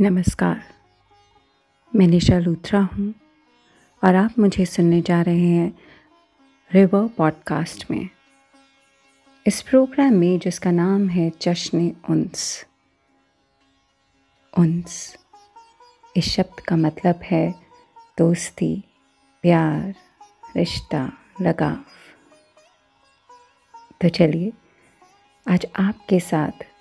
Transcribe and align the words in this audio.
नमस्कार। 0.00 0.64
मैं 1.96 2.06
निशा 2.06 2.38
लूथरा 2.38 2.80
हूँ 2.80 3.14
और 4.04 4.14
आप 4.14 4.38
मुझे 4.38 4.66
सुनने 4.66 5.00
जा 5.00 5.22
रहे 5.22 5.48
हैं 5.48 5.78
रिवर 6.74 7.08
पॉडकास्ट 7.08 7.90
में। 7.90 8.08
इस 9.46 9.62
प्रोग्राम 9.62 10.12
में 10.12 10.38
जिसका 10.38 10.70
नाम 10.70 11.08
है 11.08 11.32
जश्न 11.42 11.96
उन्स। 12.10 12.66
उन्स 14.58 15.16
इस 16.16 16.24
शब्द 16.24 16.60
का 16.60 16.76
मतलब 16.76 17.20
है 17.22 17.54
दोस्ती, 18.18 18.84
प्यार, 19.42 19.94
रिश्ता, 20.56 21.12
लगाव। 21.40 21.84
तो 24.00 24.08
चलिए, 24.08 24.52
आज 25.48 25.66
आपके 25.76 26.20
साथ 26.20 26.75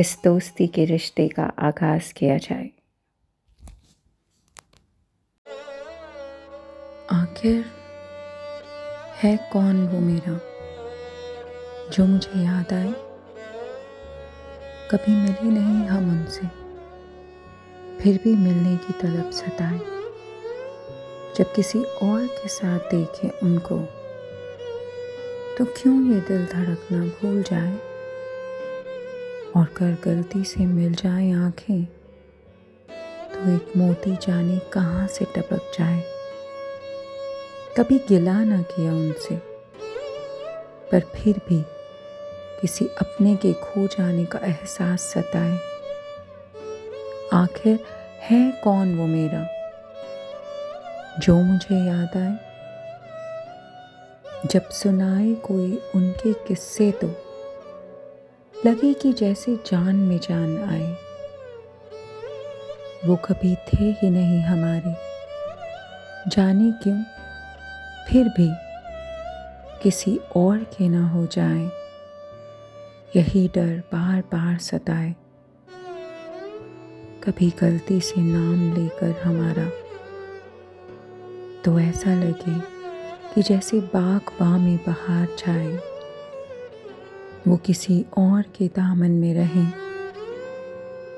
इस 0.00 0.18
दोस्ती 0.24 0.66
के 0.66 0.84
रिश्ते 0.84 1.28
का 1.28 1.42
आगाज़ 1.58 2.12
किया 2.14 2.36
जाए। 2.38 2.70
आखिर 7.12 7.64
है 9.14 9.36
कौन 9.52 9.88
वो 9.88 10.00
मेरा, 10.00 10.38
जो 11.92 12.06
मुझे 12.06 12.40
याद 12.44 12.72
आए? 12.72 12.92
कभी 14.90 15.16
मिले 15.16 15.50
नहीं 15.50 15.84
हम 15.86 16.10
उनसे, 16.10 16.46
फिर 17.98 18.20
भी 18.24 18.34
मिलने 18.36 18.76
की 18.76 18.92
तलब 18.92 19.30
सताए। 19.30 19.78
जब 21.36 21.54
किसी 21.54 21.82
और 21.82 22.26
के 22.26 22.48
साथ 22.48 22.78
देखें 22.78 23.30
उनको 23.42 23.78
तो 25.58 25.64
क्यों 25.64 26.14
ये 26.14 26.20
दिल 26.20 26.46
धड़कना 26.46 27.04
भूल 27.04 27.42
जाए? 27.42 27.89
और 29.56 29.64
कर 29.64 29.96
गलती 30.04 30.44
से 30.44 30.66
मिल 30.66 30.94
जाए 30.94 31.30
आँखें 31.32 31.84
तो 33.32 33.50
एक 33.50 33.72
मोती 33.76 34.16
जाने 34.16 34.58
कहाँ 34.72 35.06
से 35.06 35.24
टपक 35.24 35.70
जाए। 35.78 36.02
कभी 37.76 37.98
गिला 37.98 38.44
ना 38.44 38.62
किया 38.62 38.92
उनसे, 38.92 39.36
पर 40.92 41.00
फिर 41.00 41.40
भी 41.48 41.62
किसी 42.60 42.86
अपने 42.86 43.36
के 43.36 43.52
खो 43.52 43.86
जाने 43.86 44.24
का 44.24 44.38
एहसास 44.38 45.02
सताए। 45.02 45.58
आखिर 47.32 47.78
है 48.20 48.60
कौन 48.64 48.94
वो 48.96 49.06
मेरा, 49.06 49.46
जो 51.18 51.36
मुझे 51.42 51.76
याद 51.86 52.16
आए? 52.16 52.36
जब 54.46 54.68
सुनाए 54.68 55.34
कोई 55.34 55.82
उनके 55.94 56.32
किस्से 56.32 56.90
तो 56.92 57.08
लगे 58.66 58.94
कि 58.94 59.12
जैसे 59.12 59.56
जान 59.56 59.96
में 59.96 60.18
जान 60.18 60.64
आए। 60.64 60.96
वो 63.04 63.16
कभी 63.16 63.54
थे 63.54 63.84
ही 63.84 64.10
नहीं 64.10 64.40
हमारे। 64.40 64.94
जाने 66.30 66.72
क्यों? 66.72 67.02
फिर 68.08 68.28
भी 68.28 68.50
किसी 69.82 70.20
और 70.36 70.58
के 70.58 70.88
ना 70.88 71.08
हो 71.08 71.26
जाए। 71.26 71.70
यही 73.16 73.48
डर 73.48 73.82
बार 73.92 74.20
बार 74.20 74.58
सताए। 74.58 75.14
कभी 77.24 77.52
गलती 77.60 78.00
से 78.00 78.20
नाम 78.20 78.74
लेकर 78.74 79.10
हमारा। 79.10 79.70
तो 81.64 81.80
ऐसा 81.80 82.14
लगे 82.14 82.60
कि 83.34 83.42
जैसे 83.42 83.80
बाग 83.80 84.20
बा 84.40 84.58
में 84.58 84.76
बहार 84.76 85.28
छाए 85.38 85.89
वो 87.48 87.56
किसी 87.56 88.04
और 88.18 88.42
के 88.42 88.68
दामन 88.68 89.10
में 89.10 89.34
रहें 89.34 89.72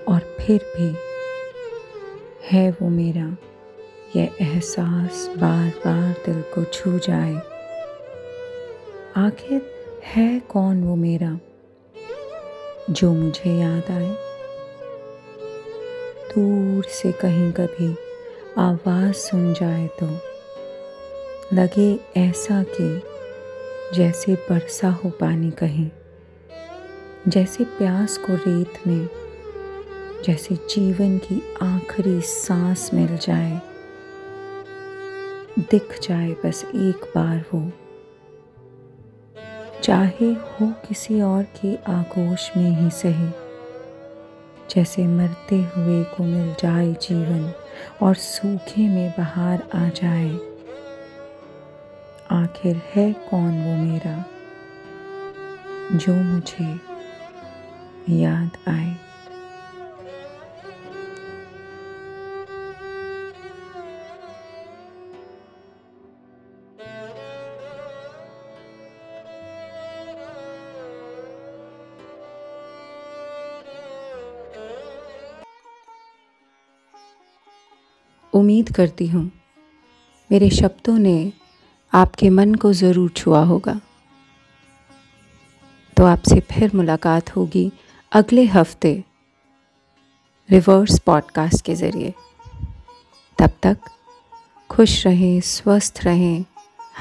और 0.08 0.36
फिर 0.40 0.60
भी 0.76 0.96
है 2.50 2.70
वो 2.70 2.88
मेरा 2.88 3.36
यह 4.16 4.36
एहसास 4.40 5.30
बार 5.38 5.68
बार 5.68 6.12
दिल 6.26 6.42
को 6.42 6.64
छू 6.64 6.98
जाए। 6.98 7.34
आखिर 9.16 9.62
है 10.04 10.40
कौन 10.40 10.84
वो 10.84 10.96
मेरा 10.96 11.38
जो 12.90 13.12
मुझे 13.12 13.50
याद 13.50 13.90
आए? 13.90 14.16
दूर 16.34 16.84
से 16.84 17.12
कहीं 17.12 17.52
कभी 17.52 17.96
आवाज़ 18.58 19.14
सुन 19.14 19.54
जाए 19.54 19.86
तो 20.02 20.06
लगे 21.56 22.00
ऐसा 22.16 22.62
कि 22.62 23.02
जैसे 23.94 24.34
बरसा 24.34 24.88
हो 24.88 25.10
पानी 25.10 25.50
कहीं। 25.50 25.90
जैसे 27.28 27.64
प्यास 27.64 28.18
को 28.18 28.34
रेत 28.34 28.86
में, 28.86 29.08
जैसे 30.24 30.54
जीवन 30.54 31.18
की 31.18 31.42
आखिरी 31.62 32.20
सांस 32.20 32.90
मिल 32.94 33.16
जाए। 33.16 33.60
दिख 35.58 36.00
जाए 36.02 36.30
बस 36.30 36.64
एक 36.64 37.12
बार 37.14 37.44
वो। 37.54 37.72
चाहे 39.82 40.32
हो 40.32 40.72
किसी 40.88 41.22
और 41.22 41.42
के 41.42 41.76
आगोश 41.76 42.50
में 42.56 42.80
ही 42.80 42.90
सही। 42.90 43.30
जैसे 44.70 45.06
मरते 45.06 45.56
हुए 45.56 46.04
को 46.04 46.24
मिल 46.24 46.54
जाए 46.54 46.92
जीवन 46.92 47.52
और 48.02 48.14
सूखे 48.14 48.88
में 48.88 49.10
बाहर 49.10 49.62
आ 49.74 49.88
जाए। 49.88 50.34
आखिर 52.30 52.82
है 52.94 53.12
कौन 53.12 53.64
वो 53.64 53.76
मेरा? 53.76 54.24
जो 55.92 56.14
मुझे 56.14 56.91
याद 58.10 58.56
आए। 58.68 58.94
उम्मीद 78.32 78.70
करती 78.72 79.06
हूँ, 79.06 79.30
मेरे 80.30 80.48
शब्दों 80.50 80.96
ने 80.98 81.32
आपके 81.92 82.28
मन 82.30 82.54
को 82.54 82.72
ज़रूर 82.72 83.10
छुआ 83.10 83.42
होगा। 83.44 83.80
तो 85.96 86.04
आपसे 86.04 86.38
फिर 86.40 86.70
मुलाकात 86.74 87.36
होगी। 87.36 87.70
अगले 88.14 88.44
हफ़्ते 88.44 89.04
रिवर्स 90.50 90.98
पॉडकास्ट 90.98 91.64
के 91.64 91.74
ज़रिए। 91.74 92.14
तब 93.38 93.50
तक 93.62 93.78
खुश 94.70 95.06
रहें 95.06 95.40
स्वस्थ 95.40 96.00
रहें 96.04 96.44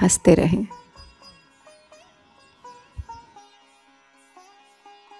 हँसते 0.01 0.33
रहें। 0.33 0.67